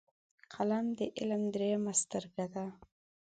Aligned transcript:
قلم 0.53 0.85
د 0.97 1.01
علم 1.17 1.43
دریمه 1.53 1.93
سترګه 2.01 2.45
ده 2.53 2.65